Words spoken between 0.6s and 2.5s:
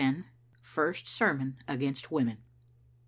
FIRST SERMON AGAINST WOMEN.